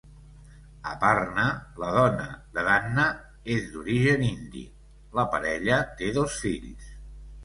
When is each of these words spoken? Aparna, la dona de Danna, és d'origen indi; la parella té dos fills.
Aparna, 0.91 1.41
la 1.81 1.89
dona 1.95 2.23
de 2.55 2.63
Danna, 2.67 3.05
és 3.55 3.67
d'origen 3.73 4.23
indi; 4.29 4.63
la 5.19 5.27
parella 5.35 5.77
té 6.01 6.09
dos 6.17 6.39
fills. 6.47 6.89